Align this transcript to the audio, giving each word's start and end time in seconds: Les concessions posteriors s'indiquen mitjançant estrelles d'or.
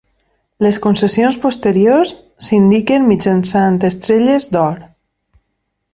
Les 0.65 0.79
concessions 0.85 1.37
posteriors 1.43 2.15
s'indiquen 2.47 3.07
mitjançant 3.11 3.81
estrelles 3.91 4.51
d'or. 4.57 4.85